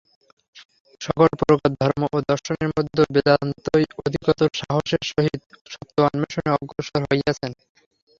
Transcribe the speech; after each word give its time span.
সকল 1.01 1.29
প্রকার 1.41 1.71
ধর্ম 1.81 2.01
ও 2.09 2.29
দর্শনের 2.29 2.69
মধ্যে 2.71 3.01
বেদান্তই 3.15 3.85
অধিকতর 3.99 4.49
সাহসের 4.59 5.01
সহিত 5.09 5.41
সত্য-অন্বেষণে 5.71 6.49
অগ্রসর 6.55 7.01
হইয়াছেন। 7.09 7.51